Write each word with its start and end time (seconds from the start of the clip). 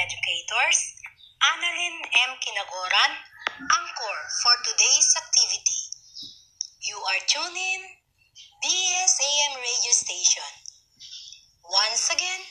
educators, 0.00 0.78
Annalyn 1.42 1.96
M. 2.24 2.32
Kinagoran, 2.40 3.12
anchor 3.60 4.18
for 4.42 4.54
today's 4.64 5.08
activity. 5.20 5.82
You 6.88 6.96
are 6.96 7.22
tuning 7.28 7.82
BSAM 8.64 9.52
radio 9.56 9.92
station. 9.92 10.50
Once 11.64 12.10
again, 12.10 12.42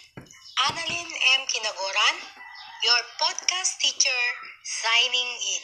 Annalyn 0.70 1.10
M. 1.36 1.42
Kinagoran, 1.50 2.16
your 2.84 3.02
podcast 3.20 3.80
teacher, 3.80 4.22
signing 4.64 5.32
in. 5.56 5.64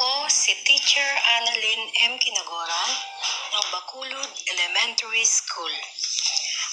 Ako 0.00 0.32
si 0.32 0.56
Teacher 0.64 1.12
Annalyn 1.36 1.82
M. 2.08 2.16
Kinagoran 2.16 2.92
ng 3.52 3.66
Bakulud 3.68 4.32
Elementary 4.48 5.28
School. 5.28 5.74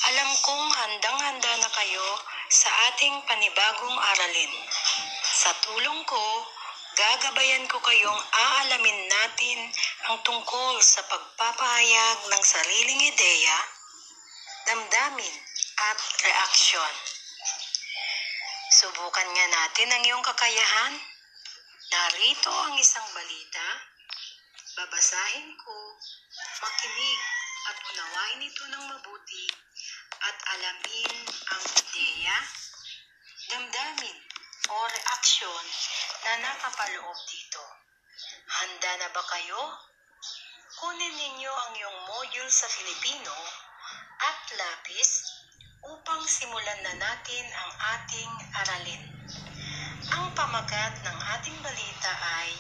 Alam 0.08 0.32
kong 0.48 0.68
handang-handa 0.72 1.60
na 1.60 1.68
kayo 1.68 2.08
sa 2.48 2.72
ating 2.88 3.20
panibagong 3.28 4.00
aralin. 4.00 4.54
Sa 5.28 5.52
tulong 5.60 6.08
ko, 6.08 6.24
gagabayan 6.96 7.68
ko 7.68 7.84
kayong 7.84 8.22
aalamin 8.32 9.00
natin 9.12 9.76
ang 10.08 10.24
tungkol 10.24 10.80
sa 10.80 11.04
pagpapahayag 11.12 12.32
ng 12.32 12.44
sariling 12.48 13.12
ideya, 13.12 13.58
damdamin 14.72 15.36
at 15.92 16.00
reaksyon. 16.24 16.94
Subukan 18.72 19.28
nga 19.36 19.46
natin 19.52 19.92
ang 19.92 20.04
iyong 20.08 20.24
kakayahan. 20.24 21.17
Narito 21.88 22.52
ang 22.52 22.76
isang 22.76 23.08
balita. 23.16 23.68
Babasahin 24.76 25.56
ko, 25.56 25.96
makinig 26.60 27.22
at 27.72 27.78
unawain 27.80 28.44
ito 28.44 28.64
ng 28.68 28.84
mabuti 28.92 29.48
at 30.20 30.38
alamin 30.52 31.16
ang 31.32 31.64
ideya, 31.80 32.38
damdamin 33.48 34.20
o 34.68 34.76
reaksyon 34.84 35.66
na 36.28 36.44
nakapaloob 36.44 37.20
dito. 37.32 37.64
Handa 38.52 38.92
na 39.00 39.08
ba 39.16 39.24
kayo? 39.24 39.80
Kunin 40.84 41.16
ninyo 41.16 41.52
ang 41.56 41.72
iyong 41.72 42.00
module 42.04 42.52
sa 42.52 42.68
Filipino 42.68 43.36
at 44.28 44.44
lapis 44.60 45.24
upang 45.88 46.20
simulan 46.28 46.84
na 46.84 47.00
natin 47.00 47.46
ang 47.48 47.72
ating 47.96 48.32
aralin. 48.60 49.17
Ang 49.98 50.30
pamagat 50.38 50.94
ng 51.02 51.18
ating 51.34 51.58
balita 51.66 52.14
ay 52.38 52.54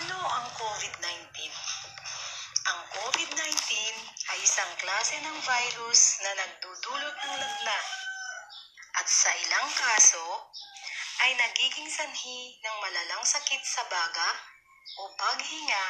Ano 0.00 0.16
ang 0.16 0.48
COVID-19? 0.56 1.28
Ang 2.64 2.80
COVID-19 2.88 3.52
ay 4.32 4.38
isang 4.40 4.72
klase 4.80 5.20
ng 5.20 5.38
virus 5.44 6.24
na 6.24 6.32
nagdudulot 6.40 7.16
ng 7.20 7.34
lagnat 7.36 7.86
at 8.96 9.04
sa 9.04 9.28
ilang 9.44 9.68
kaso 9.76 10.24
ay 11.28 11.36
nagiging 11.36 11.90
sanhi 11.92 12.56
ng 12.64 12.76
malalang 12.80 13.24
sakit 13.28 13.60
sa 13.60 13.84
baga 13.84 14.30
o 15.04 15.12
paghinga 15.20 15.86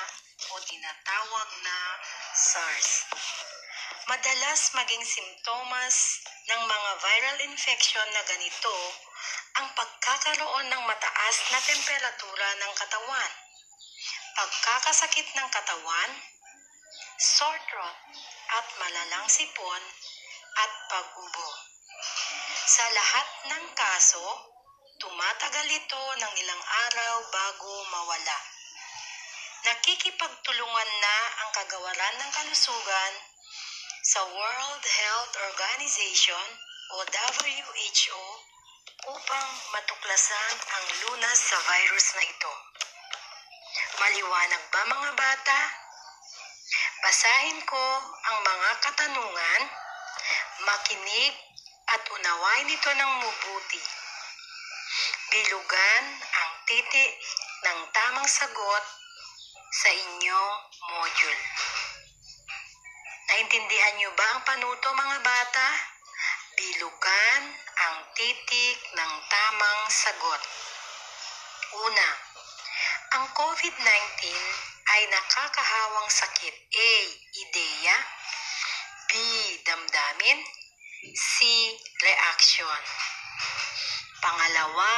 o 0.51 0.59
tinatawag 0.59 1.49
na 1.63 1.79
SARS. 2.35 2.91
Madalas 4.11 4.75
maging 4.75 5.07
simptomas 5.07 6.19
ng 6.51 6.63
mga 6.67 6.91
viral 6.99 7.39
infection 7.47 8.09
na 8.11 8.27
ganito 8.27 8.75
ang 9.55 9.69
pagkakaroon 9.79 10.67
ng 10.67 10.83
mataas 10.83 11.37
na 11.55 11.61
temperatura 11.63 12.49
ng 12.59 12.73
katawan, 12.75 13.33
pagkakasakit 14.35 15.29
ng 15.35 15.49
katawan, 15.51 16.11
sore 17.19 17.61
throat 17.71 17.99
at 18.55 18.67
malalang 18.83 19.29
sipon 19.31 19.83
at 20.59 20.71
pag-ubo. 20.91 21.49
Sa 22.65 22.85
lahat 22.91 23.29
ng 23.55 23.65
kaso, 23.79 24.27
tumatagal 24.99 25.67
ito 25.71 26.03
ng 26.19 26.33
ilang 26.43 26.63
araw 26.91 27.15
bago 27.31 27.71
mawala. 27.95 28.39
Nakikipagtulungan 29.65 30.91
na 31.01 31.17
ang 31.41 31.51
kagawaran 31.57 32.15
ng 32.21 32.31
kalusugan 32.37 33.15
sa 34.05 34.21
World 34.29 34.85
Health 34.85 35.35
Organization 35.41 36.47
o 36.93 37.01
WHO 37.01 38.54
upang 39.05 39.49
matuklasan 39.73 40.55
ang 40.57 40.85
lunas 41.05 41.39
sa 41.39 41.59
virus 41.61 42.07
na 42.17 42.25
ito. 42.25 42.53
Maliwanag 44.01 44.63
ba 44.73 44.81
mga 44.89 45.11
bata? 45.13 45.61
Basahin 47.05 47.61
ko 47.69 47.85
ang 48.33 48.39
mga 48.41 48.71
katanungan, 48.81 49.63
makinig 50.65 51.35
at 51.93 52.03
unawain 52.09 52.73
ito 52.73 52.91
ng 52.97 53.13
mabuti. 53.21 53.83
Bilugan 55.29 56.05
ang 56.17 56.51
titi 56.65 57.07
ng 57.65 57.81
tamang 57.93 58.29
sagot 58.29 58.85
sa 59.69 59.91
inyong 59.93 60.55
module. 60.97 61.43
Naintindihan 63.29 63.95
niyo 64.01 64.11
ba 64.17 64.27
ang 64.33 64.41
panuto 64.49 64.89
mga 64.97 65.19
bata? 65.21 65.94
Bilugan 66.55 67.43
ang 67.59 67.97
titik 68.15 68.79
ng 68.95 69.13
tamang 69.27 69.83
sagot. 69.91 70.43
Una, 71.83 72.11
ang 73.19 73.27
COVID-19 73.35 74.23
ay 74.87 75.03
nakakahawang 75.11 76.07
sakit. 76.07 76.55
A. 76.55 76.93
Ideya 77.35 77.97
B. 79.11 79.13
Damdamin 79.67 80.39
C. 81.11 81.35
Reaction 82.07 82.83
Pangalawa, 84.23 84.95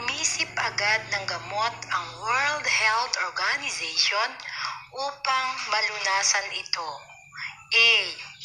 umisip 0.00 0.48
agad 0.54 1.02
ng 1.18 1.24
gamot 1.26 1.74
ang 1.90 2.06
World 2.22 2.66
Health 2.66 3.14
Organization 3.26 4.30
upang 4.94 5.46
malunasan 5.66 6.46
ito. 6.54 6.90
A. 7.74 7.90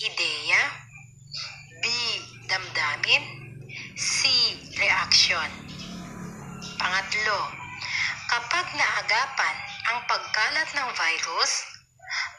Ideya. 0.04 0.83
Damdamin 2.54 3.26
C. 3.98 4.30
Reaction 4.78 5.50
Pangatlo, 6.78 7.42
kapag 8.30 8.66
naagapan 8.78 9.56
ang 9.90 10.06
pagkalat 10.06 10.70
ng 10.78 10.90
virus, 10.94 11.52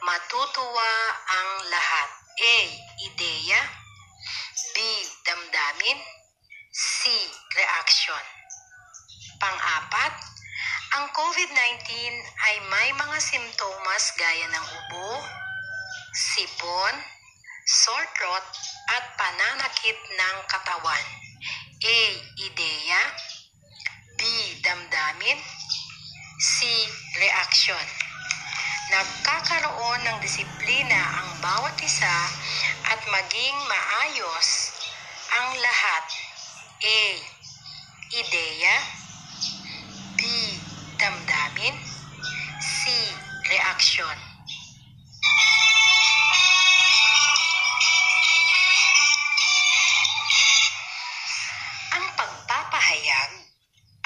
matutuwa 0.06 0.92
ang 1.34 1.50
lahat. 1.66 2.08
A. 2.30 2.58
Ideya 3.10 3.58
B. 4.70 4.76
Damdamin 5.26 5.98
C. 6.70 7.10
Reaction 7.58 8.24
Pang-apat, 9.42 10.14
ang 10.94 11.10
COVID-19 11.10 11.90
ay 12.22 12.54
may 12.70 12.88
mga 12.94 13.18
simptomas 13.18 14.14
gaya 14.14 14.46
ng 14.46 14.66
ubo, 14.78 15.26
sipon, 16.14 17.13
sore 17.64 18.08
throat, 18.20 18.44
at 18.92 19.04
pananakit 19.16 19.96
ng 19.96 20.36
katawan. 20.52 21.04
A. 21.84 22.00
Ideya 22.36 23.02
B. 24.16 24.22
Damdamin 24.60 25.40
C. 26.40 26.64
Reaction 27.20 27.84
Nagkakaroon 28.92 30.00
ng 30.04 30.18
disiplina 30.20 31.00
ang 31.24 31.40
bawat 31.40 31.72
isa 31.80 32.16
at 32.84 33.00
maging 33.08 33.56
maayos 33.64 34.48
ang 35.40 35.56
lahat. 35.56 36.04
A. 36.84 37.00
Ideya 38.12 38.76
B. 40.20 40.20
Damdamin 41.00 41.76
C. 42.60 42.92
Reaksyon 43.48 44.33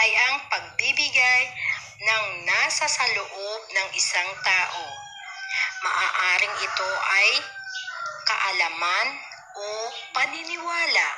ay 0.08 0.16
ang 0.32 0.40
pagbibigay 0.48 1.42
ng 2.00 2.24
nasa 2.48 2.88
sa 2.88 3.04
loob 3.12 3.60
ng 3.68 3.88
isang 3.92 4.30
tao. 4.40 4.84
Maaaring 5.84 6.56
ito 6.64 6.90
ay 6.96 7.30
kaalaman 8.24 9.08
o 9.52 9.66
paniniwala. 10.16 11.08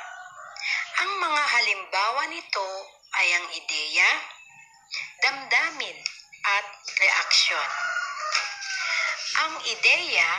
Ang 1.07 1.11
mga 1.23 1.43
halimbawa 1.55 2.23
nito 2.35 2.67
ay 3.15 3.27
ang 3.31 3.47
ideya, 3.55 4.09
damdamin 5.23 5.97
at 6.43 6.67
reaksyon. 6.99 7.69
Ang 9.39 9.55
ideya 9.71 10.31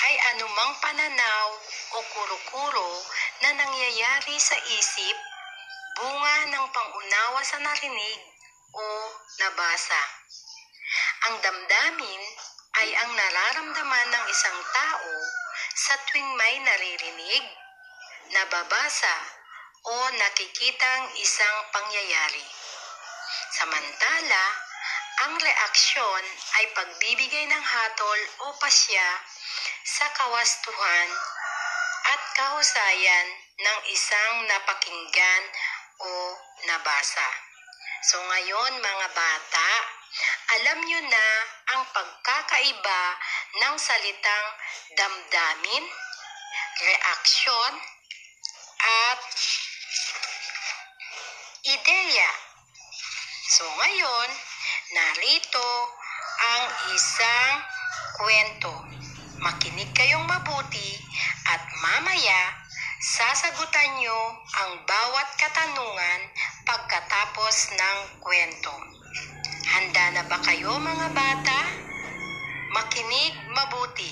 ay 0.00 0.14
anumang 0.32 0.72
pananaw 0.80 1.48
o 1.92 1.98
kuro-kuro 2.08 2.90
na 3.44 3.52
nangyayari 3.52 4.40
sa 4.40 4.56
isip, 4.80 5.16
bunga 5.96 6.36
ng 6.48 6.66
pangunawa 6.72 7.40
sa 7.44 7.58
narinig 7.60 8.20
o 8.72 8.84
nabasa. 9.40 10.02
Ang 11.28 11.34
damdamin 11.44 12.22
ay 12.82 12.88
ang 12.96 13.10
nararamdaman 13.12 14.08
ng 14.10 14.24
isang 14.32 14.60
tao 14.72 15.14
sa 15.76 15.94
tuwing 16.08 16.30
may 16.36 16.56
naririnig, 16.64 17.44
nababasa 18.32 19.16
o 19.82 19.94
nakikitang 20.16 21.04
isang 21.20 21.58
pangyayari. 21.74 22.44
Samantala, 23.52 24.44
ang 25.28 25.36
reaksyon 25.36 26.24
ay 26.58 26.64
pagbibigay 26.72 27.44
ng 27.46 27.64
hatol 27.64 28.20
o 28.48 28.56
pasya 28.56 29.08
sa 29.84 30.08
kawastuhan 30.16 31.08
at 32.02 32.20
kahusayan 32.34 33.26
ng 33.62 33.78
isang 33.92 34.34
napakinggan 34.50 35.42
o 36.00 36.10
nabasa. 36.68 37.28
So 38.02 38.18
ngayon 38.18 38.72
mga 38.80 39.08
bata, 39.12 39.70
alam 40.60 40.78
nyo 40.84 41.00
na 41.06 41.26
ang 41.76 41.82
pagkakaiba 41.92 43.02
ng 43.62 43.74
salitang 43.80 44.48
damdamin, 44.96 45.84
reaksyon, 46.82 47.72
at 48.82 49.22
ideya. 51.62 52.30
So 53.52 53.64
ngayon, 53.64 54.28
narito 54.92 55.68
ang 56.42 56.64
isang 56.92 57.54
kwento. 58.18 58.74
Makinig 59.38 59.90
kayong 59.94 60.26
mabuti 60.26 60.98
at 61.50 61.62
mamaya 61.82 62.61
sasagutan 63.02 63.98
nyo 63.98 64.14
ang 64.62 64.78
bawat 64.86 65.28
katanungan 65.34 66.20
pagkatapos 66.62 67.74
ng 67.74 67.98
kwento. 68.22 68.70
Handa 69.66 70.14
na 70.14 70.22
ba 70.30 70.38
kayo 70.38 70.78
mga 70.78 71.10
bata? 71.10 71.60
Makinig 72.70 73.34
mabuti. 73.50 74.06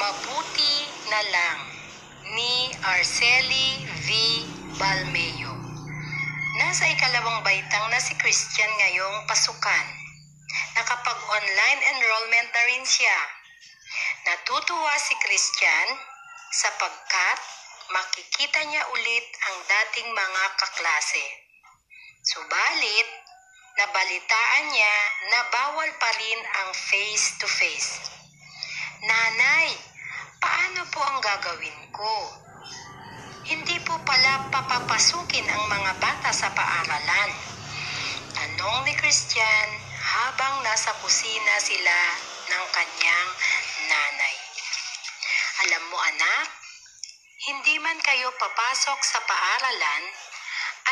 Mabuti 0.00 0.74
na 1.12 1.20
lang 1.28 1.58
ni 2.32 2.72
Arceli 2.80 3.84
V. 4.00 4.08
Balmeo. 4.80 5.60
Nasa 6.56 6.88
ikalawang 6.88 7.44
baitang 7.44 7.84
na 7.92 8.00
si 8.00 8.16
Christian 8.16 8.72
ngayong 8.80 9.28
pasukan. 9.28 10.03
Nakapag-online 10.74 11.80
enrollment 11.94 12.48
na 12.50 12.62
rin 12.70 12.84
siya. 12.86 13.18
Natutuwa 14.24 14.94
si 14.98 15.14
Christian 15.22 15.88
sapagkat 16.50 17.38
makikita 17.90 18.60
niya 18.66 18.82
ulit 18.90 19.26
ang 19.50 19.56
dating 19.66 20.08
mga 20.14 20.42
kaklase. 20.56 21.26
Subalit, 22.24 23.08
nabalitaan 23.76 24.64
niya 24.72 24.96
na 25.28 25.40
bawal 25.52 25.90
pa 26.00 26.10
rin 26.16 26.40
ang 26.62 26.70
face-to-face. 26.72 28.00
Nanay, 29.04 29.68
paano 30.40 30.88
po 30.88 31.04
ang 31.04 31.20
gagawin 31.20 31.80
ko? 31.92 32.16
Hindi 33.44 33.76
po 33.84 34.00
pala 34.08 34.48
papapasukin 34.48 35.44
ang 35.44 35.68
mga 35.68 35.92
bata 36.00 36.32
sa 36.32 36.48
paaralan. 36.56 37.30
Tanong 38.32 38.88
ni 38.88 38.96
Christian 38.96 39.83
habang 40.14 40.62
nasa 40.62 40.94
kusina 41.02 41.58
sila 41.58 41.98
ng 42.46 42.64
kanyang 42.70 43.30
nanay. 43.90 44.36
Alam 45.66 45.82
mo 45.90 45.98
anak, 45.98 46.46
hindi 47.50 47.82
man 47.82 47.98
kayo 47.98 48.30
papasok 48.38 48.98
sa 49.02 49.18
paaralan, 49.26 50.04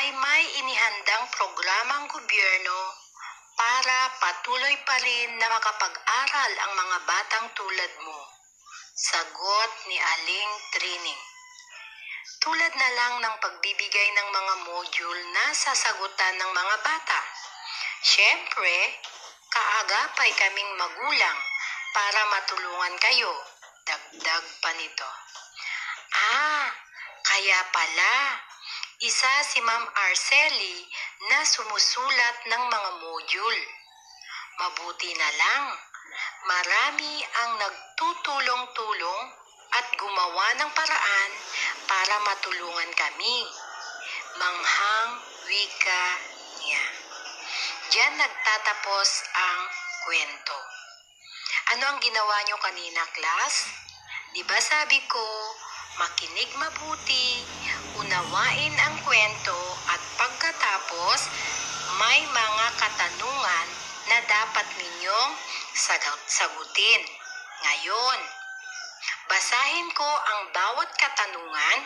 ay 0.02 0.06
may 0.18 0.42
inihandang 0.58 1.24
programang 1.38 2.10
gobyerno 2.10 2.78
para 3.54 4.10
patuloy 4.18 4.74
pa 4.82 4.96
rin 4.98 5.38
na 5.38 5.46
makapag-aral 5.54 6.52
ang 6.58 6.72
mga 6.74 6.98
batang 7.06 7.46
tulad 7.54 7.92
mo. 8.02 8.18
Sagot 8.96 9.72
ni 9.86 9.96
Aling 10.02 10.52
Trining. 10.74 11.22
Tulad 12.42 12.72
na 12.74 12.88
lang 12.98 13.14
ng 13.22 13.36
pagbibigay 13.38 14.08
ng 14.18 14.28
mga 14.34 14.54
module 14.66 15.22
na 15.30 15.54
sasagutan 15.54 16.34
ng 16.42 16.50
mga 16.50 16.76
bata. 16.82 17.20
Siyempre, 18.02 18.98
kaagapay 19.46 20.30
kaming 20.34 20.72
magulang 20.74 21.38
para 21.94 22.20
matulungan 22.34 22.98
kayo. 22.98 23.30
Dagdag 23.86 24.44
pa 24.58 24.70
nito. 24.74 25.10
Ah, 26.10 26.66
kaya 27.22 27.62
pala, 27.70 28.42
isa 29.06 29.30
si 29.46 29.62
Ma'am 29.62 29.86
Arceli 29.86 30.82
na 31.30 31.46
sumusulat 31.46 32.36
ng 32.50 32.62
mga 32.66 32.90
module. 33.06 33.62
Mabuti 34.58 35.10
na 35.14 35.30
lang, 35.38 35.64
marami 36.50 37.22
ang 37.22 37.50
nagtutulong-tulong 37.54 39.22
at 39.78 39.86
gumawa 39.94 40.46
ng 40.58 40.70
paraan 40.74 41.30
para 41.86 42.14
matulungan 42.26 42.90
kami. 42.98 43.46
Manghang 44.42 45.22
wika 45.46 46.04
niya. 46.66 47.01
Diyan 47.92 48.16
nagtatapos 48.16 49.08
ang 49.36 49.60
kwento. 50.08 50.56
Ano 51.76 51.92
ang 51.92 52.00
ginawa 52.00 52.36
nyo 52.48 52.56
kanina, 52.64 53.04
class? 53.12 53.68
Di 54.32 54.40
ba 54.48 54.56
sabi 54.56 54.96
ko, 55.12 55.20
makinig 56.00 56.48
mabuti, 56.56 57.44
unawain 58.00 58.72
ang 58.80 58.96
kwento 59.04 59.60
at 59.92 60.00
pagkatapos, 60.16 61.20
may 62.00 62.24
mga 62.32 62.66
katanungan 62.80 63.68
na 64.08 64.24
dapat 64.24 64.66
ninyong 64.80 65.32
sagutin. 66.32 67.02
Ngayon, 67.60 68.18
basahin 69.28 69.92
ko 69.92 70.08
ang 70.08 70.40
bawat 70.48 70.88
katanungan 70.96 71.80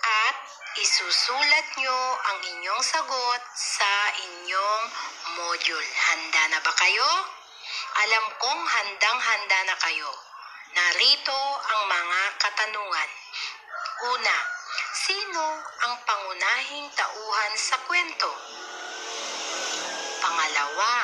at 0.00 0.36
isusulat 0.80 1.66
nyo 1.76 2.00
ang 2.24 2.38
inyong 2.40 2.82
sagot 2.84 3.42
sa 3.52 3.92
inyong 4.16 4.84
module. 5.36 5.88
Handa 6.08 6.42
na 6.56 6.60
ba 6.64 6.72
kayo? 6.72 7.10
Alam 8.06 8.24
kong 8.40 8.62
handang-handa 8.64 9.58
na 9.68 9.76
kayo. 9.82 10.10
Narito 10.70 11.40
ang 11.66 11.82
mga 11.90 12.20
katanungan. 12.38 13.10
Una, 14.14 14.36
sino 14.94 15.44
ang 15.84 15.94
pangunahing 16.06 16.88
tauhan 16.94 17.52
sa 17.58 17.76
kwento? 17.84 18.30
Pangalawa, 20.22 20.94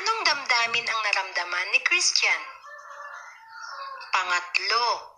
anong 0.00 0.20
damdamin 0.24 0.86
ang 0.88 1.00
naramdaman 1.04 1.66
ni 1.70 1.80
Christian? 1.84 2.42
Pangatlo, 4.10 5.09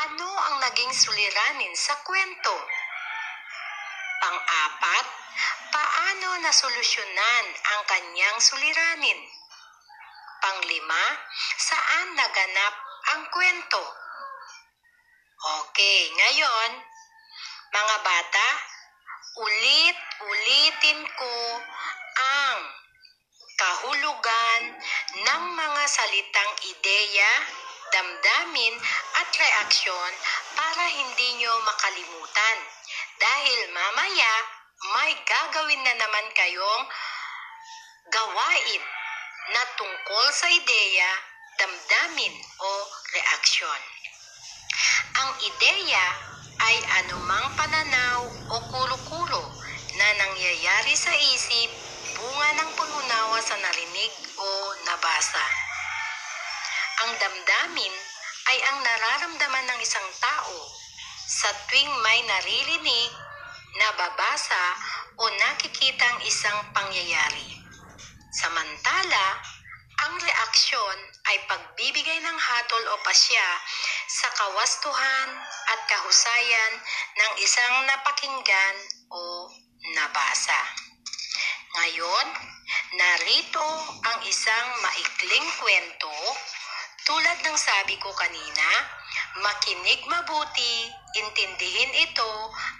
ano 0.00 0.28
ang 0.32 0.56
naging 0.64 0.92
suliranin 0.96 1.74
sa 1.76 1.92
kwento? 2.00 2.56
Pang-apat, 4.20 5.06
paano 5.68 6.40
nasolusyonan 6.40 7.46
ang 7.52 7.80
kanyang 7.84 8.38
suliranin? 8.40 9.20
Panglima, 10.40 11.04
saan 11.60 12.16
naganap 12.16 12.74
ang 13.12 13.22
kwento? 13.28 13.82
Okay, 15.40 16.00
ngayon, 16.16 16.70
mga 17.72 17.96
bata, 18.00 18.48
ulit-ulitin 19.40 21.00
ko 21.16 21.34
ang 22.16 22.58
kahulugan 23.60 24.60
ng 25.28 25.42
mga 25.52 25.82
salitang 25.84 26.52
ideya, 26.72 27.32
damdamin 27.90 28.74
at 29.18 29.28
reaksyon 29.34 30.12
para 30.54 30.84
hindi 30.90 31.42
nyo 31.42 31.52
makalimutan. 31.66 32.58
Dahil 33.20 33.58
mamaya, 33.74 34.34
may 34.96 35.12
gagawin 35.28 35.82
na 35.84 35.94
naman 35.98 36.26
kayong 36.32 36.84
gawain 38.08 38.82
na 39.52 39.62
tungkol 39.76 40.26
sa 40.32 40.48
ideya, 40.48 41.10
damdamin 41.60 42.34
o 42.62 42.70
reaksyon. 43.12 43.80
Ang 45.20 45.30
ideya 45.44 46.06
ay 46.60 46.76
anumang 47.02 47.46
pananaw 47.56 48.20
o 48.24 48.56
kuro-kuro 48.72 49.44
na 49.96 50.06
nangyayari 50.16 50.94
sa 50.96 51.12
isip, 51.12 51.70
bunga 52.16 52.48
ng 52.62 52.70
pag-unawa 52.78 53.38
sa 53.42 53.56
narinig 53.58 54.12
o 54.38 54.48
nabasa. 54.86 55.69
Ang 57.00 57.16
damdamin 57.16 57.94
ay 58.52 58.58
ang 58.60 58.78
nararamdaman 58.84 59.66
ng 59.72 59.80
isang 59.80 60.04
tao 60.20 60.56
sa 61.32 61.48
tuwing 61.64 61.88
may 62.04 62.20
naririnig, 62.28 63.12
nababasa 63.80 64.64
o 65.16 65.24
nakikita 65.32 66.04
ang 66.04 66.20
isang 66.28 66.60
pangyayari. 66.76 67.56
Samantala, 68.36 69.40
ang 70.04 70.12
reaksyon 70.20 70.96
ay 71.32 71.40
pagbibigay 71.48 72.20
ng 72.20 72.36
hatol 72.36 72.84
o 72.92 73.00
pasya 73.00 73.48
sa 74.12 74.28
kawastuhan 74.36 75.28
at 75.72 75.80
kahusayan 75.88 76.72
ng 77.16 77.32
isang 77.40 77.74
napakinggan 77.88 78.76
o 79.08 79.48
nabasa. 79.96 80.60
Ngayon, 81.80 82.26
narito 82.92 83.68
ang 84.04 84.18
isang 84.28 84.68
maikling 84.84 85.48
kwento 85.64 86.12
tulad 87.10 87.42
ng 87.42 87.58
sabi 87.58 87.98
ko 87.98 88.14
kanina, 88.14 88.70
makinig 89.42 89.98
mabuti, 90.06 90.94
intindihin 91.18 92.06
ito 92.06 92.32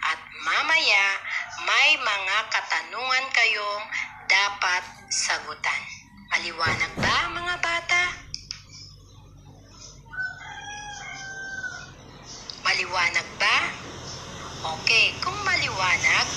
at 0.07 0.19
mamaya 0.47 1.19
may 1.67 1.99
mga 1.99 2.37
katanungan 2.47 3.25
kayong 3.35 3.85
dapat 4.31 4.87
sagutan. 5.11 5.81
Maliwanag 6.31 6.93
ba 6.95 7.27
mga 7.27 7.55
bata? 7.59 8.03
Maliwanag 12.63 13.27
ba? 13.35 13.57
Okay, 14.79 15.11
kung 15.19 15.35
maliwanag, 15.43 16.27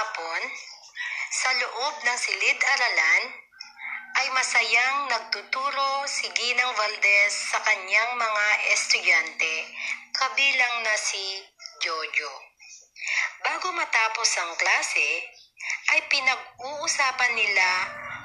Isang 0.00 0.16
hapon, 0.16 0.42
sa 1.28 1.50
loob 1.60 1.94
ng 2.00 2.16
silid-aralan, 2.16 3.22
ay 4.16 4.32
masayang 4.32 5.12
nagtuturo 5.12 6.08
si 6.08 6.24
Ginang 6.32 6.72
Valdez 6.72 7.28
sa 7.52 7.60
kanyang 7.60 8.16
mga 8.16 8.46
estudyante, 8.72 9.68
kabilang 10.16 10.88
na 10.88 10.96
si 10.96 11.44
Jojo. 11.84 12.32
Bago 13.44 13.76
matapos 13.76 14.40
ang 14.40 14.56
klase, 14.56 15.20
ay 15.92 16.00
pinag-uusapan 16.08 17.32
nila 17.36 17.70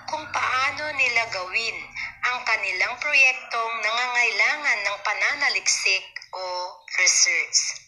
kung 0.08 0.24
paano 0.32 0.96
nila 0.96 1.28
gawin 1.28 1.76
ang 2.24 2.40
kanilang 2.48 2.96
proyektong 3.04 3.74
nangangailangan 3.84 4.80
ng 4.80 4.98
pananaliksik 5.04 6.08
o 6.40 6.72
research. 7.04 7.85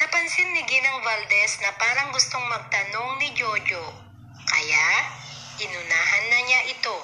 Napansin 0.00 0.52
ni 0.52 0.62
Ginang 0.68 1.00
Valdez 1.04 1.60
na 1.64 1.72
parang 1.76 2.12
gustong 2.12 2.44
magtanong 2.48 3.20
ni 3.20 3.32
Jojo, 3.32 3.84
kaya 4.48 4.88
inunahan 5.60 6.24
na 6.28 6.38
niya 6.44 6.60
ito. 6.72 6.98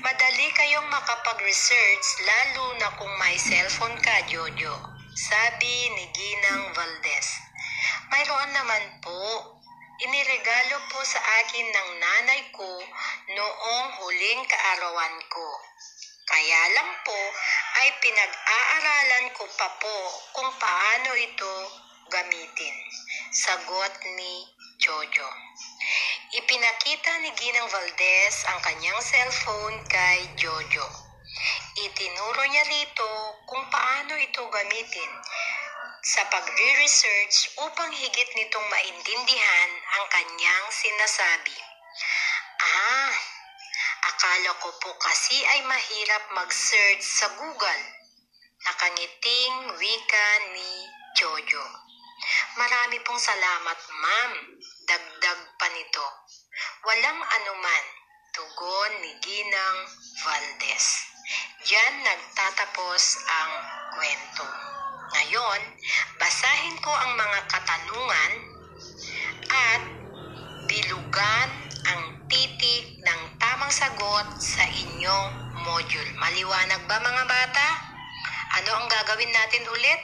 Madali 0.00 0.46
kayong 0.56 0.88
makapag-research 0.88 2.06
lalo 2.24 2.76
na 2.80 2.88
kung 2.96 3.12
may 3.20 3.36
cellphone 3.36 3.96
ka, 4.00 4.16
Jojo, 4.28 4.72
sabi 5.12 5.92
ni 5.96 6.04
Ginang 6.16 6.72
Valdez. 6.72 7.28
Mayroon 8.08 8.50
naman 8.56 8.84
po, 9.04 9.20
iniregalo 10.00 10.80
po 10.88 11.00
sa 11.04 11.20
akin 11.44 11.66
ng 11.68 11.90
nanay 12.00 12.42
ko 12.56 12.70
noong 13.36 13.88
huling 14.00 14.42
kaarawan 14.48 15.16
ko. 15.28 15.69
Kaya 16.30 16.62
lang 16.78 16.90
po 17.02 17.20
ay 17.82 17.88
pinag-aaralan 17.98 19.26
ko 19.34 19.50
pa 19.58 19.66
po 19.82 19.98
kung 20.30 20.50
paano 20.62 21.10
ito 21.18 21.52
gamitin. 22.06 22.76
Sagot 23.34 23.94
ni 24.14 24.46
Jojo. 24.78 25.28
Ipinakita 26.30 27.12
ni 27.26 27.34
Ginang 27.34 27.66
Valdez 27.66 28.46
ang 28.46 28.62
kanyang 28.62 29.02
cellphone 29.02 29.82
kay 29.90 30.30
Jojo. 30.38 30.86
Itinuro 31.82 32.42
niya 32.46 32.62
rito 32.62 33.10
kung 33.50 33.66
paano 33.66 34.14
ito 34.14 34.46
gamitin 34.46 35.12
sa 36.00 36.22
pagre-research 36.30 37.58
upang 37.60 37.90
higit 37.90 38.30
nitong 38.38 38.66
maintindihan 38.70 39.70
ang 39.98 40.04
kanyang 40.14 40.66
sinasabi. 40.70 41.58
Ah, 42.62 43.12
akala 44.00 44.50
ko 44.60 44.70
po 44.80 44.90
kasi 44.96 45.36
ay 45.36 45.60
mahirap 45.68 46.24
mag-search 46.32 47.04
sa 47.04 47.28
Google. 47.36 47.84
Nakangiting 48.64 49.54
wika 49.76 50.28
ni 50.56 50.70
Jojo. 51.16 51.64
Marami 52.60 53.00
pong 53.04 53.20
salamat, 53.20 53.78
ma'am. 53.88 54.32
Dagdag 54.84 55.40
pa 55.56 55.66
nito. 55.72 56.06
Walang 56.84 57.20
anuman. 57.24 57.84
Tugon 58.30 58.92
ni 59.02 59.12
Ginang 59.24 59.78
Valdez. 60.22 60.86
Diyan 61.66 61.94
nagtatapos 62.04 63.02
ang 63.26 63.52
kwento. 63.96 64.46
Ngayon, 65.10 65.60
basahin 66.20 66.76
ko 66.78 66.92
ang 66.94 67.12
mga 67.18 67.40
katanungan 67.50 68.32
at 69.50 69.82
bilugan 70.70 71.50
ang 71.90 72.02
titik 72.30 72.99
ng 73.70 73.78
tamang 73.78 73.86
sagot 73.86 74.28
sa 74.42 74.66
inyong 74.66 75.30
module. 75.62 76.10
Maliwanag 76.18 76.82
ba 76.90 76.98
mga 76.98 77.22
bata? 77.22 77.66
Ano 78.58 78.82
ang 78.82 78.90
gagawin 78.90 79.30
natin 79.30 79.62
ulit? 79.62 80.00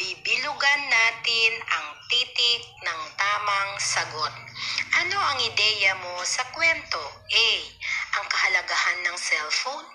Bibilugan 0.00 0.82
natin 0.88 1.52
ang 1.76 1.92
titik 2.08 2.62
ng 2.80 3.00
tamang 3.20 3.72
sagot. 3.84 4.32
Ano 4.96 5.20
ang 5.20 5.38
ideya 5.44 5.92
mo 6.00 6.24
sa 6.24 6.40
kwento? 6.56 7.04
A. 7.28 7.48
Ang 8.16 8.26
kahalagahan 8.32 9.04
ng 9.04 9.16
cellphone. 9.20 9.88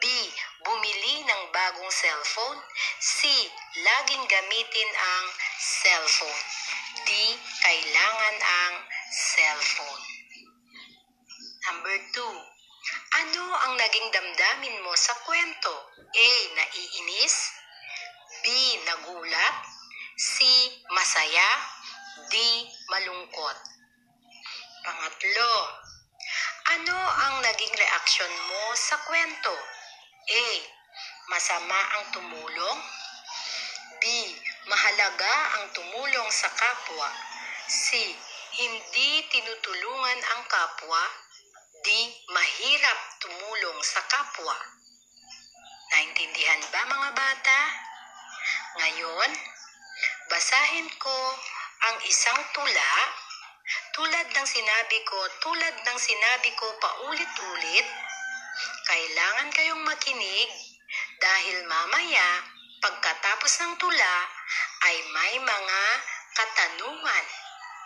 B. 0.00 0.04
Bumili 0.64 1.20
ng 1.20 1.42
bagong 1.52 1.92
cellphone. 1.92 2.60
C. 3.04 3.28
Laging 3.84 4.24
gamitin 4.24 4.90
ang 4.96 5.26
cellphone. 5.60 6.40
D. 7.04 7.36
Kailangan 7.60 8.36
ang 8.40 8.74
cellphone. 9.12 10.19
Number 11.70 12.02
2. 12.18 12.18
Ano 13.22 13.44
ang 13.46 13.78
naging 13.78 14.10
damdamin 14.10 14.82
mo 14.82 14.90
sa 14.98 15.14
kwento? 15.22 15.70
A. 16.02 16.30
Naiinis. 16.58 17.36
B. 18.42 18.46
Nagulat. 18.90 19.70
C. 20.18 20.42
Masaya. 20.90 21.50
D. 22.26 22.34
Malungkot. 22.90 23.58
Pangatlo. 24.82 25.54
Ano 26.74 26.98
ang 26.98 27.38
naging 27.38 27.70
reaksyon 27.70 28.34
mo 28.50 28.74
sa 28.74 28.98
kwento? 29.06 29.54
A. 30.26 30.46
Masama 31.30 31.78
ang 31.94 32.04
tumulong. 32.10 32.78
B. 34.02 34.04
Mahalaga 34.66 35.34
ang 35.54 35.70
tumulong 35.70 36.28
sa 36.34 36.50
kapwa. 36.50 37.14
C. 37.70 38.10
Hindi 38.58 39.22
tinutulungan 39.30 40.18
ang 40.34 40.42
kapwa. 40.50 41.29
D. 41.80 41.88
Mahirap 42.28 42.98
tumulong 43.24 43.80
sa 43.80 44.04
kapwa. 44.04 44.58
Naintindihan 45.90 46.60
ba 46.68 46.84
mga 46.84 47.10
bata? 47.16 47.60
Ngayon, 48.84 49.30
basahin 50.28 50.88
ko 51.00 51.18
ang 51.88 51.96
isang 52.04 52.40
tula 52.52 52.92
tulad 53.96 54.26
ng 54.28 54.48
sinabi 54.48 54.98
ko, 55.08 55.18
tulad 55.40 55.74
ng 55.80 55.98
sinabi 55.98 56.50
ko 56.58 56.66
paulit-ulit, 56.82 57.86
kailangan 58.84 59.48
kayong 59.48 59.80
makinig 59.80 60.50
dahil 61.16 61.64
mamaya 61.64 62.44
pagkatapos 62.84 63.52
ng 63.62 63.72
tula 63.80 64.16
ay 64.84 64.96
may 65.16 65.34
mga 65.40 65.82
katanungan 66.36 67.26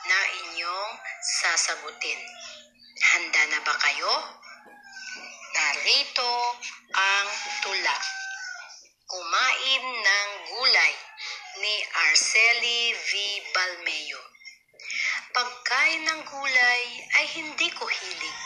na 0.05 0.19
inyong 0.45 0.93
sasagutin. 1.21 2.21
Handa 3.15 3.47
na 3.47 3.63
ba 3.63 3.71
kayo? 3.79 4.11
Narito 5.55 6.35
ang 6.99 7.31
tula. 7.63 7.95
Kumain 9.07 9.85
ng 9.87 10.31
gulay 10.51 10.95
ni 11.63 11.75
Arceli 11.95 12.91
V. 12.91 13.11
Balmeo. 13.55 14.19
Pagkain 15.31 16.03
ng 16.03 16.23
gulay 16.27 16.83
ay 17.23 17.27
hindi 17.39 17.71
ko 17.79 17.87
hilig. 17.87 18.43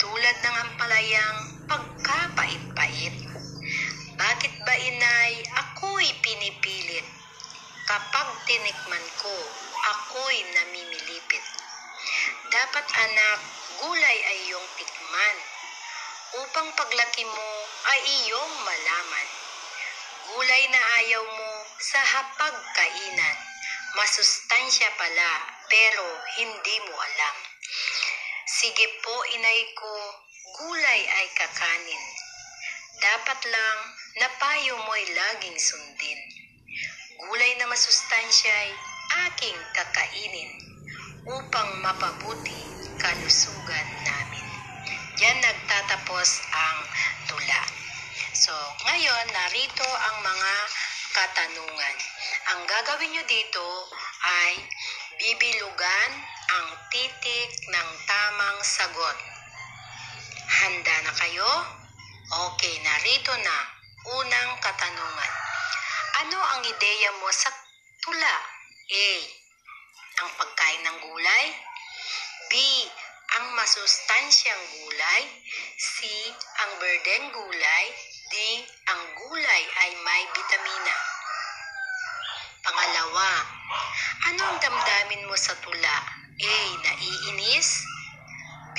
Tulad 0.00 0.36
ng 0.48 0.56
ampalayang 0.64 1.38
pagkapait-pait. 1.68 3.16
Bakit 4.16 4.54
ba 4.64 4.74
inay 4.80 5.44
ako'y 5.44 6.08
pinipilit? 6.24 7.04
Kapag 7.84 8.32
tinikman 8.48 9.06
ko 9.20 9.36
ako'y 9.92 10.56
namimilipit. 10.56 11.44
Dapat 12.48 12.86
anak, 12.96 13.57
gulay 13.78 14.18
ay 14.26 14.38
iyong 14.50 14.68
tikman, 14.74 15.36
upang 16.42 16.68
paglaki 16.74 17.22
mo 17.22 17.50
ay 17.94 18.00
iyong 18.26 18.54
malaman. 18.66 19.28
Gulay 20.28 20.64
na 20.68 20.80
ayaw 21.00 21.22
mo 21.24 21.50
sa 21.78 22.02
hapagkainan, 22.02 23.38
masustansya 23.94 24.90
pala, 24.98 25.32
pero 25.70 26.04
hindi 26.42 26.76
mo 26.90 26.94
alam. 26.98 27.36
Sige 28.44 28.86
po, 29.00 29.14
inay 29.38 29.62
ko, 29.78 29.94
gulay 30.58 31.00
ay 31.06 31.26
kakanin. 31.38 32.04
Dapat 32.98 33.40
lang 33.46 33.78
na 34.18 34.28
payo 34.42 34.74
mo'y 34.84 35.06
laging 35.14 35.54
sundin. 35.54 36.20
Gulay 37.18 37.54
na 37.62 37.70
masustansya'y 37.70 38.70
aking 39.30 39.58
kakainin 39.72 40.50
upang 41.28 41.70
mapabuti 41.80 42.67
kalusugan 42.98 43.88
namin. 44.02 44.46
Diyan 45.18 45.38
nagtatapos 45.42 46.28
ang 46.50 46.78
tula. 47.30 47.62
So, 48.34 48.54
ngayon, 48.86 49.26
narito 49.34 49.86
ang 49.86 50.16
mga 50.22 50.54
katanungan. 51.14 51.96
Ang 52.54 52.60
gagawin 52.70 53.10
nyo 53.10 53.24
dito 53.26 53.66
ay 54.22 54.62
bibilugan 55.18 56.10
ang 56.54 56.66
titik 56.90 57.50
ng 57.66 57.88
tamang 58.06 58.58
sagot. 58.62 59.18
Handa 60.48 60.96
na 61.02 61.12
kayo? 61.18 61.50
Okay, 62.28 62.74
narito 62.82 63.34
na. 63.42 63.58
Unang 64.08 64.50
katanungan. 64.62 65.32
Ano 66.24 66.38
ang 66.38 66.62
ideya 66.62 67.10
mo 67.18 67.28
sa 67.34 67.50
tula? 68.00 68.36
A. 68.88 69.10
Ang 70.24 70.28
pagkain 70.38 70.82
ng 70.86 70.98
gulay. 71.04 71.46
B. 72.46 72.54
Ang 73.38 73.46
masustansyang 73.58 74.64
gulay. 74.78 75.22
C. 75.74 76.06
Ang 76.62 76.70
berdeng 76.78 77.26
gulay. 77.34 77.84
D. 78.30 78.34
Ang 78.94 79.02
gulay 79.18 79.62
ay 79.82 79.90
may 80.06 80.22
bitamina. 80.30 80.96
Pangalawa, 82.62 83.30
ano 84.30 84.42
ang 84.54 84.58
damdamin 84.62 85.26
mo 85.26 85.34
sa 85.34 85.58
tula? 85.58 85.96
A. 86.38 86.56
Naiinis. 86.86 87.82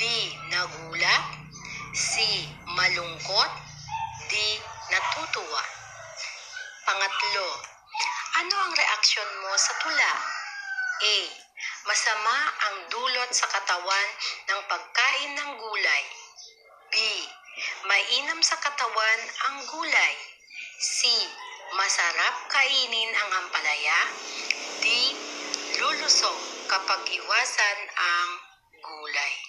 Nagulat. 0.48 1.24
C. 1.92 2.24
Malungkot. 2.64 3.52
D. 4.32 4.34
Natutuwa. 4.90 5.62
Pangatlo, 6.88 7.48
ano 8.40 8.54
ang 8.66 8.72
reaksyon 8.74 9.30
mo 9.46 9.52
sa 9.54 9.72
tula? 9.78 10.12
A. 10.98 11.16
Masama 11.88 12.38
ang 12.68 12.76
dulot 12.92 13.30
sa 13.32 13.48
katawan 13.48 14.08
ng 14.48 14.60
pagkain 14.68 15.32
ng 15.36 15.50
gulay. 15.56 16.04
B. 16.92 16.94
Mainam 17.88 18.40
sa 18.44 18.60
katawan 18.60 19.20
ang 19.48 19.56
gulay. 19.68 20.14
C. 20.80 21.08
Masarap 21.76 22.34
kainin 22.52 23.10
ang 23.16 23.30
ampalaya. 23.44 24.00
D. 24.84 24.86
Lulusong 25.80 26.40
kapag 26.68 27.00
iwasan 27.08 27.78
ang 27.96 28.28
gulay. 28.84 29.39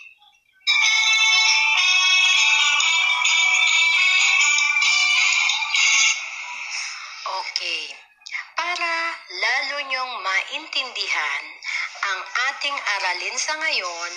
Ating 12.62 12.78
aralin 12.78 13.38
sa 13.42 13.58
ngayon, 13.58 14.12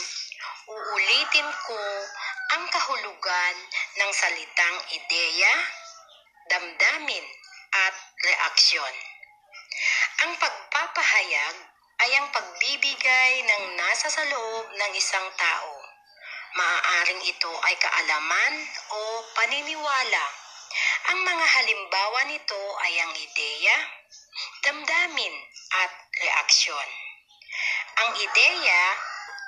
uulitin 0.68 1.48
ko 1.64 1.80
ang 2.52 2.68
kahulugan 2.68 3.56
ng 3.96 4.10
salitang 4.12 4.76
ideya, 4.92 5.54
damdamin, 6.52 7.25
at 7.73 7.97
reaksyon. 8.21 8.95
Ang 10.28 10.36
pagpapahayag 10.36 11.56
ay 12.04 12.10
ang 12.21 12.28
pagbibigay 12.36 13.32
ng 13.49 13.80
nasa 13.80 14.12
sa 14.12 14.21
loob 14.28 14.69
ng 14.76 14.92
isang 14.92 15.25
tao. 15.40 15.75
Maaaring 16.52 17.25
ito 17.25 17.52
ay 17.64 17.80
kaalaman 17.80 18.54
o 18.92 19.25
paniniwala. 19.40 20.25
Ang 21.16 21.25
mga 21.25 21.47
halimbawa 21.49 22.28
nito 22.28 22.60
ay 22.84 22.92
ang 23.08 23.12
ideya, 23.16 23.76
damdamin 24.69 25.32
at 25.80 25.92
reaksyon. 26.21 27.03
Ang 27.95 28.11
ideya 28.19 28.85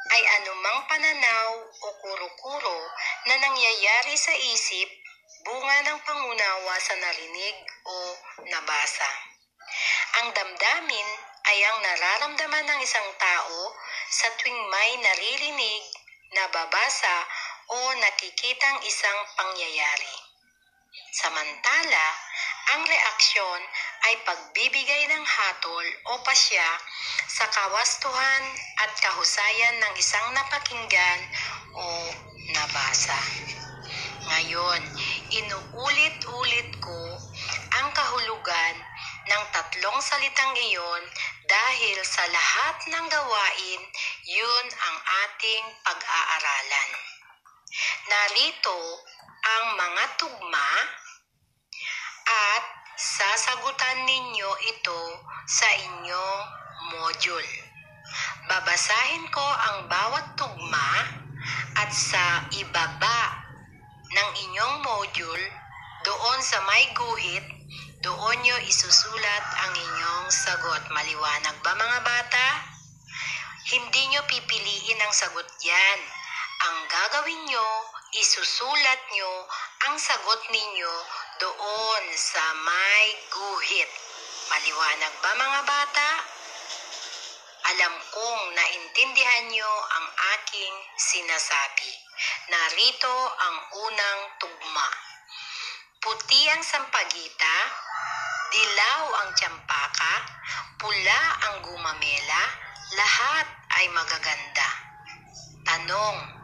ay 0.07 0.23
anumang 0.39 0.87
pananaw 0.87 1.51
o 1.67 1.87
kuro-kuro 1.99 2.79
na 3.27 3.35
nangyayari 3.43 4.15
sa 4.15 4.31
isip 4.31 4.89
bunga 5.43 5.77
ng 5.87 5.99
pangunawa 6.07 6.75
sa 6.79 6.95
narinig 6.95 7.57
o 7.87 7.95
nabasa. 8.47 9.13
Ang 10.23 10.31
damdamin 10.31 11.09
ay 11.47 11.59
ang 11.67 11.79
nararamdaman 11.83 12.67
ng 12.71 12.81
isang 12.83 13.11
tao 13.19 13.75
sa 14.11 14.31
tuwing 14.39 14.63
may 14.71 14.91
naririnig, 15.03 15.83
nababasa 16.35 17.17
o 17.71 17.77
nakikitang 17.99 18.79
isang 18.87 19.21
pangyayari. 19.35 20.26
Samantala, 21.17 22.09
ang 22.77 22.83
reaksyon 22.85 23.61
ay 24.11 24.15
pagbibigay 24.27 25.03
ng 25.09 25.25
hatol 25.25 25.87
o 26.11 26.21
pasya 26.27 26.69
sa 27.31 27.47
kawastuhan 27.49 28.45
at 28.85 28.91
kahusayan 29.01 29.77
ng 29.81 29.95
isang 29.97 30.27
napakinggan 30.35 31.21
o 31.79 31.87
nabasa. 32.53 33.21
Ngayon, 34.27 34.83
inuulit-ulit 35.31 36.71
ko 36.83 37.01
ang 37.79 37.95
kahulugan 37.95 38.75
ng 39.31 39.43
tatlong 39.55 39.99
salitang 40.03 40.55
iyon 40.59 41.03
dahil 41.47 41.99
sa 42.03 42.27
lahat 42.27 42.77
ng 42.91 43.07
gawain, 43.07 43.81
yun 44.27 44.67
ang 44.67 44.97
ating 45.31 45.65
pag-aaralan. 45.87 47.16
Narito 48.07 48.81
ang 49.47 49.65
mga 49.77 50.05
tugma 50.19 50.71
at 52.27 52.65
sasagutan 52.97 54.09
ninyo 54.09 54.51
ito 54.73 55.01
sa 55.47 55.69
inyong 55.75 56.41
module. 56.97 57.53
Babasahin 58.49 59.27
ko 59.29 59.45
ang 59.45 59.91
bawat 59.91 60.27
tugma 60.39 60.91
at 61.77 61.91
sa 61.93 62.47
ibaba 62.57 63.45
ng 64.11 64.31
inyong 64.49 64.77
module 64.81 65.47
doon 66.07 66.39
sa 66.39 66.63
may 66.65 66.87
guhit, 66.95 67.47
doon 67.99 68.39
nyo 68.47 68.57
isusulat 68.63 69.45
ang 69.59 69.73
inyong 69.75 70.31
sagot. 70.31 70.83
Maliwanag 70.95 71.57
ba 71.67 71.75
mga 71.75 71.99
bata? 72.07 72.47
Hindi 73.67 74.15
nyo 74.15 74.23
pipiliin 74.31 75.03
ang 75.03 75.11
sagot 75.11 75.51
yan. 75.67 76.01
Ang 76.57 76.77
gagawin 76.89 77.43
nyo, 77.53 77.69
isusulat 78.17 79.01
nyo 79.13 79.33
ang 79.85 80.01
sagot 80.01 80.41
ninyo 80.49 80.95
doon 81.37 82.05
sa 82.17 82.45
may 82.65 83.05
guhit. 83.29 83.91
Maliwanag 84.49 85.15
ba 85.21 85.33
mga 85.37 85.61
bata? 85.69 86.11
Alam 87.67 87.95
kong 88.09 88.45
naintindihan 88.57 89.53
nyo 89.53 89.73
ang 90.01 90.07
aking 90.39 90.75
sinasabi. 90.97 91.93
Narito 92.49 93.17
ang 93.37 93.57
unang 93.77 94.21
tugma. 94.41 94.89
Puti 96.01 96.47
ang 96.49 96.63
sampagita, 96.65 97.57
dilaw 98.55 99.03
ang 99.21 99.31
tsampaka, 99.37 100.15
pula 100.81 101.21
ang 101.51 101.57
gumamela, 101.69 102.43
lahat 102.97 103.47
ay 103.77 103.91
magaganda. 103.93 104.69
Tanong, 105.67 106.36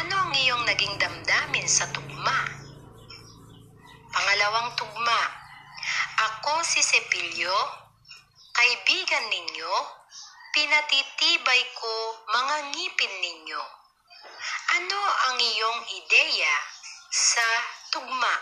ano 0.00 0.14
ang 0.16 0.32
iyong 0.32 0.64
naging 0.64 0.96
damdamin 0.96 1.68
sa 1.68 1.84
tugma? 1.92 2.38
Pangalawang 4.10 4.74
tugma, 4.74 5.20
ako 6.20 6.64
si 6.64 6.80
Sepilyo, 6.80 7.54
kaibigan 8.52 9.26
ninyo, 9.30 9.74
pinatitibay 10.52 11.62
ko 11.76 11.92
mga 12.28 12.56
ngipin 12.74 13.14
ninyo. 13.20 13.62
Ano 14.80 15.00
ang 15.28 15.36
iyong 15.38 15.80
ideya 16.04 16.56
sa 17.12 17.46
tugma? 17.94 18.34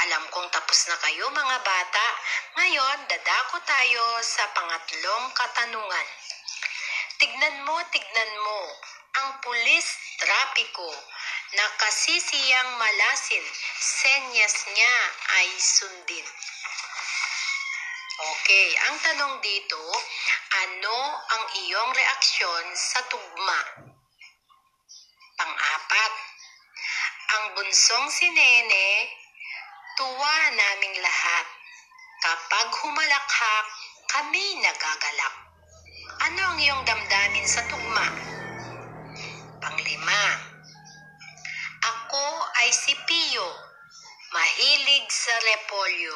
Alam 0.00 0.24
kong 0.32 0.48
tapos 0.48 0.88
na 0.88 0.96
kayo 0.96 1.28
mga 1.28 1.58
bata. 1.60 2.06
Ngayon, 2.56 2.98
dadako 3.04 3.60
tayo 3.68 4.04
sa 4.24 4.48
pangatlong 4.56 5.24
katanungan. 5.36 6.08
Tignan 7.20 7.68
mo, 7.68 7.76
tignan 7.92 8.32
mo, 8.40 8.60
ang 9.20 9.44
pulis 9.44 9.84
trapiko 10.16 10.88
na 11.52 11.68
kasisiyang 11.76 12.80
malasin, 12.80 13.44
senyas 13.76 14.56
niya 14.72 14.96
ay 15.36 15.48
sundin. 15.60 16.24
Okay, 18.24 18.72
ang 18.88 18.96
tanong 19.04 19.36
dito, 19.44 19.84
ano 20.64 20.96
ang 21.20 21.44
iyong 21.60 21.92
reaksyon 21.92 22.64
sa 22.72 23.04
tugma? 23.12 23.60
Pang-apat, 25.36 26.12
ang 27.36 27.44
bunsong 27.52 28.08
si 28.08 28.32
Nene, 28.32 29.12
tuwa 30.00 30.36
naming 30.56 30.96
lahat. 31.04 31.46
Kapag 32.24 32.68
humalakhak, 32.80 33.66
kami 34.08 34.56
nagagalak. 34.64 35.49
Ano 36.20 36.52
ang 36.52 36.60
iyong 36.60 36.84
damdamin 36.84 37.48
sa 37.48 37.64
tugma? 37.64 38.04
Panglima, 39.56 40.24
ako 41.80 42.24
ay 42.60 42.68
si 42.76 42.92
Pio, 43.08 43.48
mahilig 44.28 45.08
sa 45.08 45.32
repolyo. 45.40 46.12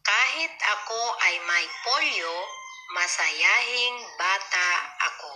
Kahit 0.00 0.56
ako 0.56 1.00
ay 1.20 1.36
may 1.44 1.66
polio, 1.84 2.36
masayahing 2.96 4.00
bata 4.16 4.68
ako. 5.04 5.32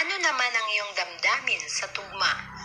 Ano 0.00 0.14
naman 0.16 0.52
ang 0.56 0.68
iyong 0.72 0.92
damdamin 0.96 1.60
sa 1.68 1.92
tugma? 1.92 2.55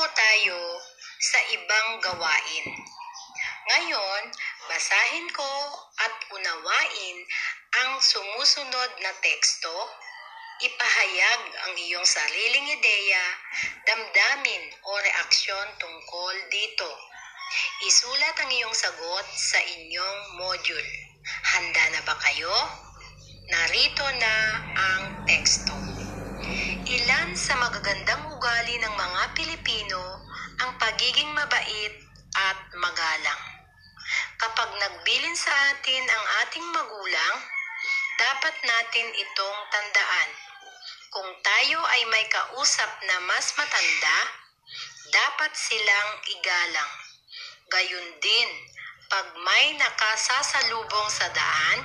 Dadako 0.00 0.16
tayo 0.16 0.80
sa 1.20 1.38
ibang 1.52 1.88
gawain. 2.00 2.66
Ngayon, 3.68 4.22
basahin 4.72 5.28
ko 5.28 5.52
at 6.00 6.14
unawain 6.32 7.16
ang 7.84 8.00
sumusunod 8.00 8.90
na 9.04 9.12
teksto. 9.20 9.68
Ipahayag 10.64 11.42
ang 11.52 11.74
iyong 11.76 12.08
sariling 12.08 12.80
ideya, 12.80 13.24
damdamin 13.84 14.72
o 14.88 14.90
reaksyon 15.04 15.68
tungkol 15.76 16.34
dito. 16.48 16.88
Isulat 17.84 18.40
ang 18.40 18.48
iyong 18.56 18.72
sagot 18.72 19.28
sa 19.36 19.60
inyong 19.60 20.20
module. 20.40 20.92
Handa 21.44 21.84
na 21.92 22.00
ba 22.08 22.16
kayo? 22.24 22.56
Narito 23.52 24.06
na 24.16 24.34
ang 24.80 25.28
teksto. 25.28 25.76
Ilan 26.88 27.36
sa 27.36 27.52
magagandang 27.60 28.29
ugali 28.40 28.80
ng 28.80 28.96
mga 28.96 29.22
Pilipino 29.36 30.00
ang 30.64 30.72
pagiging 30.80 31.28
mabait 31.36 31.92
at 32.32 32.56
magalang. 32.72 33.42
Kapag 34.40 34.80
nagbilin 34.80 35.36
sa 35.36 35.52
atin 35.76 36.08
ang 36.08 36.24
ating 36.40 36.64
magulang, 36.72 37.36
dapat 38.16 38.56
natin 38.64 39.12
itong 39.12 39.58
tandaan. 39.68 40.30
Kung 41.12 41.28
tayo 41.44 41.84
ay 41.84 42.00
may 42.08 42.24
kausap 42.32 42.88
na 43.04 43.20
mas 43.28 43.52
matanda, 43.60 44.18
dapat 45.12 45.52
silang 45.52 46.10
igalang. 46.32 46.92
Gayun 47.68 48.08
din, 48.24 48.48
pag 49.12 49.36
may 49.36 49.76
nakasasalubong 49.76 51.08
sa 51.12 51.28
daan, 51.28 51.78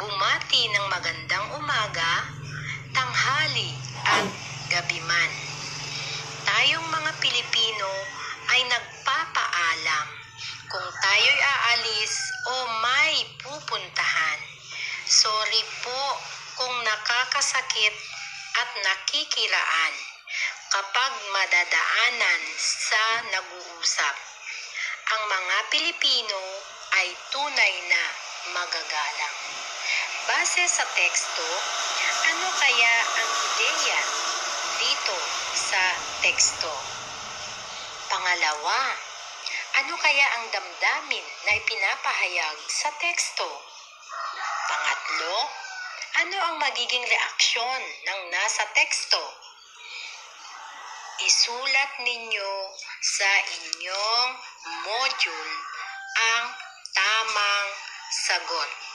bumati 0.00 0.64
ng 0.64 0.86
magandang 0.88 1.60
umaga, 1.60 2.24
tanghali 2.96 3.76
at 4.08 4.24
gabi 4.72 5.04
man. 5.04 5.53
Tayong 6.54 6.86
mga 6.86 7.12
Pilipino 7.18 7.90
ay 8.46 8.62
nagpapaalam 8.70 10.06
kung 10.70 10.86
tayo'y 11.02 11.40
aalis 11.42 12.14
o 12.46 12.54
may 12.78 13.26
pupuntahan. 13.42 14.38
Sorry 15.02 15.66
po 15.82 16.02
kung 16.54 16.70
nakakasakit 16.86 17.90
at 18.54 18.70
nakikiraan 18.86 19.94
kapag 20.70 21.12
madadaanan 21.34 22.42
sa 22.54 23.02
nag-uusap. 23.34 24.14
Ang 25.10 25.22
mga 25.26 25.56
Pilipino 25.74 26.38
ay 27.02 27.18
tunay 27.34 27.74
na 27.90 28.02
magagalang. 28.54 29.38
Base 30.30 30.70
sa 30.70 30.86
teksto, 30.94 31.46
ano 32.30 32.46
kaya 32.46 32.94
ang 33.18 33.30
ideya 33.42 34.00
dito 34.78 35.43
sa 35.74 35.90
teksto? 36.22 36.70
Pangalawa, 38.06 38.94
ano 39.82 39.98
kaya 39.98 40.26
ang 40.38 40.46
damdamin 40.54 41.26
na 41.50 41.52
ipinapahayag 41.58 42.58
sa 42.70 42.94
teksto? 43.02 43.42
Pangatlo, 44.70 45.50
ano 46.22 46.36
ang 46.46 46.56
magiging 46.62 47.02
reaksyon 47.02 47.82
ng 48.06 48.20
nasa 48.30 48.70
teksto? 48.70 49.18
Isulat 51.26 51.90
ninyo 52.06 52.52
sa 53.02 53.30
inyong 53.58 54.30
module 54.86 55.54
ang 56.14 56.54
tamang 56.94 57.68
sagot. 58.30 58.93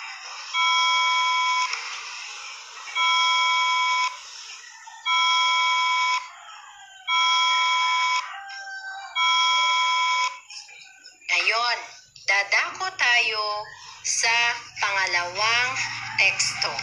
Sa 14.10 14.58
pangalawang 14.82 15.72
teksto. 16.18 16.74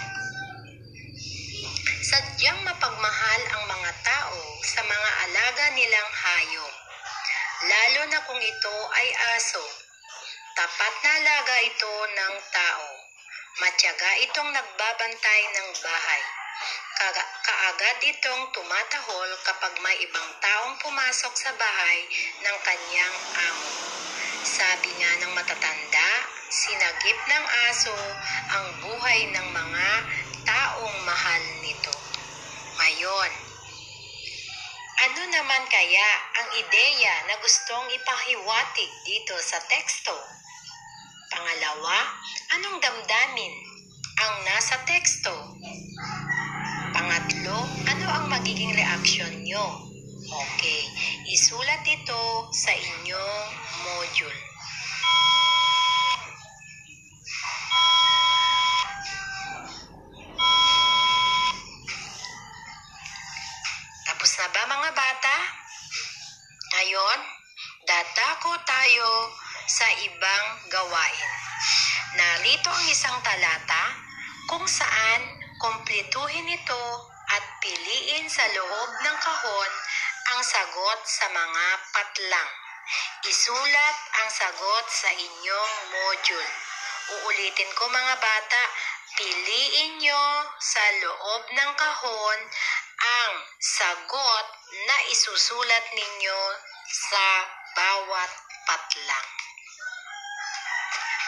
Sadyang 2.07 2.63
mapagmahal 2.63 3.43
ang 3.51 3.65
mga 3.67 3.93
tao 4.07 4.39
sa 4.63 4.79
mga 4.87 5.11
alaga 5.27 5.65
nilang 5.75 6.11
hayop, 6.23 6.75
lalo 7.67 8.01
na 8.15 8.23
kung 8.31 8.39
ito 8.39 8.77
ay 8.95 9.09
aso. 9.35 9.65
Tapat 10.55 10.95
na 11.03 11.11
alaga 11.19 11.57
ito 11.67 11.93
ng 12.15 12.35
tao. 12.55 12.89
Matyaga 13.59 14.11
itong 14.31 14.51
nagbabantay 14.55 15.41
ng 15.51 15.69
bahay. 15.83 16.23
Kaga- 16.95 17.33
kaagad 17.43 17.99
itong 18.07 18.55
tumatahol 18.55 19.31
kapag 19.43 19.75
may 19.83 19.99
ibang 19.99 20.31
taong 20.39 20.79
pumasok 20.79 21.35
sa 21.35 21.51
bahay 21.59 21.99
ng 22.47 22.57
kanyang 22.63 23.17
amo. 23.51 23.71
Sabi 24.47 24.95
nga 24.95 25.13
ng 25.27 25.33
matatanda, 25.35 26.36
sinagip 26.47 27.19
ng 27.27 27.45
aso 27.71 27.97
ang 28.55 28.67
buhay 28.79 29.21
ng 29.35 29.47
mga 29.51 29.89
taong 30.47 30.97
mahal 31.03 31.43
nito. 31.59 31.95
Ngayon, 32.79 33.31
ano 34.97 35.23
naman 35.27 35.63
kaya 35.67 36.09
ang 36.39 36.49
ideya 36.55 37.15
na 37.27 37.35
gustong 37.43 37.87
ipahiwatig 37.91 38.91
dito 39.03 39.35
sa 39.43 39.59
teksto? 39.67 40.15
Pangalawa, 41.35 42.15
anong 42.55 42.79
damdamin 42.79 43.55
ang 44.23 44.35
nasa 44.47 44.79
teksto? 44.87 45.35
Pangatlo, 46.95 47.59
ano 47.91 48.07
ang 48.07 48.27
magiging 48.31 48.73
reaksyon 48.73 49.43
nyo? 49.43 49.87
Okay, 50.27 50.83
isulat 51.29 51.83
ito 51.87 52.23
sa 52.51 52.73
inyong 52.75 53.47
module. 53.87 54.41
Tayo 68.87 69.35
sa 69.67 69.83
ibang 69.99 70.47
gawain. 70.71 71.31
Narito 72.15 72.71
ang 72.71 72.87
isang 72.87 73.19
talata 73.19 73.99
kung 74.47 74.63
saan 74.63 75.43
kumpletuhin 75.59 76.47
ito 76.47 76.85
at 77.35 77.43
piliin 77.59 78.31
sa 78.31 78.47
loob 78.47 78.91
ng 79.03 79.17
kahon 79.19 79.73
ang 80.31 80.39
sagot 80.39 81.01
sa 81.03 81.27
mga 81.35 81.67
patlang. 81.99 82.51
Isulat 83.27 83.97
ang 84.23 84.31
sagot 84.31 84.87
sa 84.87 85.11
inyong 85.11 85.75
module. 85.91 86.53
Uulitin 87.11 87.71
ko 87.75 87.91
mga 87.91 88.15
bata, 88.23 88.63
piliin 89.19 89.99
nyo 89.99 90.47
sa 90.63 90.85
loob 91.03 91.43
ng 91.51 91.73
kahon 91.75 92.39
ang 93.03 93.33
sagot 93.59 94.47
na 94.87 94.97
isusulat 95.11 95.85
ninyo 95.91 96.41
sa 96.87 97.27
bawat 97.75 98.46
patlang. 98.67 99.31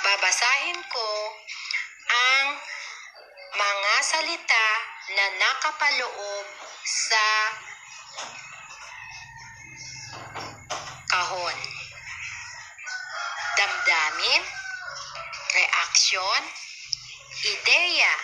Babasahin 0.03 0.81
ko 0.91 1.09
ang 2.11 2.47
mga 3.55 3.95
salita 4.03 4.69
na 5.15 5.25
nakapaloob 5.39 6.47
sa 6.83 7.27
kahon. 11.07 11.59
Damdamin, 13.55 14.43
reaksyon, 15.55 16.43
ideya, 17.47 18.15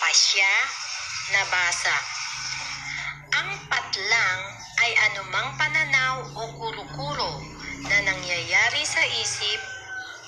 pasya, 0.00 0.52
nabasa. 1.32 1.96
Ang 3.34 3.50
patlang 3.72 4.40
anumang 4.84 5.56
nangyayari 9.24 9.40
sa 9.40 9.40
isip, 9.40 9.62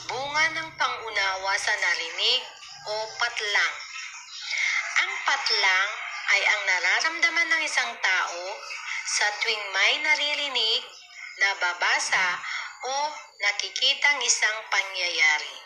bunga 0.08 0.44
ng 0.56 0.70
pangunawa 0.80 1.52
sa 1.60 1.72
narinig 1.76 2.42
o 2.88 2.94
patlang. 3.20 3.74
Ang 5.04 5.12
patlang 5.28 5.90
ay 6.32 6.40
ang 6.48 6.62
nararamdaman 6.64 7.48
ng 7.52 7.62
isang 7.68 7.92
tao 8.00 8.44
sa 9.04 9.26
tuwing 9.44 9.64
may 9.76 10.00
naririnig, 10.00 10.82
nababasa 11.44 12.40
o 12.88 13.12
nakikitang 13.44 14.16
isang 14.24 14.58
pangyayari. 14.72 15.56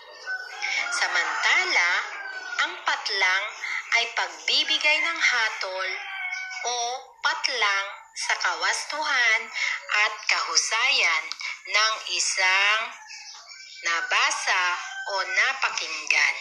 Samantala, 0.91 1.93
ang 2.67 2.75
patlang 2.83 3.45
ay 3.95 4.05
pagbibigay 4.19 4.99
ng 5.07 5.19
hatol 5.23 5.89
o 6.67 6.77
patlang 7.23 7.87
sa 8.11 8.35
kawastuhan 8.43 9.41
at 9.91 10.13
kahusayan 10.27 11.25
ng 11.71 11.95
isang 12.11 12.81
nabasa 13.85 14.63
o 15.09 15.17
napakinggan. 15.37 16.37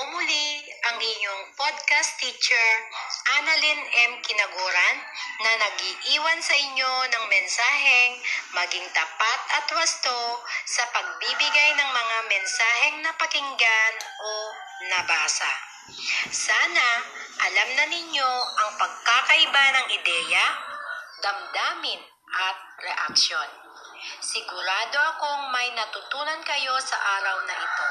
Po 0.00 0.16
muli 0.16 0.64
ang 0.88 0.96
inyong 0.96 1.52
podcast 1.60 2.16
teacher, 2.16 2.68
Annalyn 3.36 3.84
M. 4.08 4.16
Kinaguran, 4.24 4.96
na 5.44 5.52
nagiiwan 5.60 6.40
sa 6.40 6.56
inyo 6.56 6.92
ng 7.04 7.24
mensaheng 7.28 8.16
maging 8.56 8.88
tapat 8.96 9.40
at 9.60 9.68
wasto 9.76 10.40
sa 10.64 10.88
pagbibigay 10.96 11.76
ng 11.76 11.90
mga 11.92 12.16
mensaheng 12.32 12.96
napakinggan 13.04 13.94
o 14.24 14.30
nabasa. 14.88 15.52
Sana 16.32 17.04
alam 17.44 17.68
na 17.76 17.84
ninyo 17.92 18.30
ang 18.56 18.70
pagkakaiba 18.80 19.64
ng 19.68 19.86
ideya, 20.00 20.46
damdamin 21.20 22.00
at 22.40 22.56
reaksyon. 22.80 23.52
Sigurado 24.24 24.96
akong 25.12 25.52
may 25.52 25.68
natutunan 25.76 26.40
kayo 26.40 26.72
sa 26.80 26.96
araw 27.20 27.36
na 27.44 27.52
ito. 27.52 27.88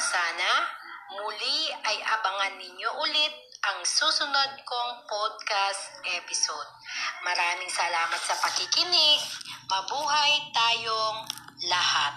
Sana 0.00 0.80
muli 1.10 1.58
ay 1.86 1.98
abangan 2.06 2.54
ninyo 2.54 2.90
ulit 3.02 3.34
ang 3.60 3.82
susunod 3.84 4.50
kong 4.62 4.92
podcast 5.04 6.00
episode. 6.06 6.70
Maraming 7.26 7.68
salamat 7.68 8.20
sa 8.22 8.38
pakikinig. 8.38 9.20
Mabuhay 9.68 10.32
tayong 10.54 11.18
lahat. 11.68 12.14